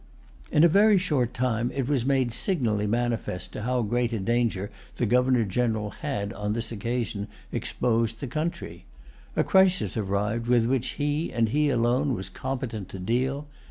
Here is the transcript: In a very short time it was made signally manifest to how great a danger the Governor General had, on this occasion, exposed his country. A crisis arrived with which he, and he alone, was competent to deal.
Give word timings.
In 0.51 0.63
a 0.63 0.67
very 0.67 0.97
short 0.97 1.31
time 1.31 1.69
it 1.75 1.87
was 1.87 2.07
made 2.07 2.33
signally 2.33 2.87
manifest 2.87 3.51
to 3.53 3.61
how 3.61 3.83
great 3.83 4.11
a 4.13 4.19
danger 4.19 4.71
the 4.95 5.05
Governor 5.05 5.45
General 5.45 5.91
had, 5.91 6.33
on 6.33 6.53
this 6.53 6.71
occasion, 6.71 7.27
exposed 7.51 8.19
his 8.19 8.29
country. 8.31 8.85
A 9.35 9.43
crisis 9.43 9.95
arrived 9.97 10.47
with 10.47 10.65
which 10.65 10.93
he, 10.97 11.31
and 11.31 11.49
he 11.49 11.69
alone, 11.69 12.15
was 12.15 12.29
competent 12.29 12.89
to 12.89 12.97
deal. 12.97 13.45